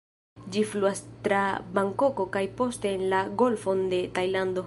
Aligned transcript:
Ĝi 0.53 0.61
fluas 0.69 1.01
tra 1.27 1.41
Bankoko 1.75 2.27
kaj 2.37 2.43
poste 2.61 2.95
en 2.97 3.05
la 3.15 3.23
Golfon 3.43 3.87
de 3.93 4.03
Tajlando. 4.19 4.59